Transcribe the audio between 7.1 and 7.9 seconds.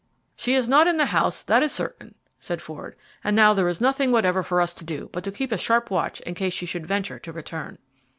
to return."